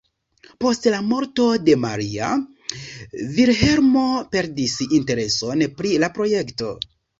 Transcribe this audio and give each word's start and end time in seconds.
Post 0.63 0.85
la 0.93 1.01
morto 1.09 1.45
de 1.67 1.75
Maria, 1.83 2.31
Vilhelmo 3.37 4.07
perdis 4.33 4.77
intereson 5.01 5.65
pri 5.79 5.95
la 6.07 6.13
projekto. 6.19 6.75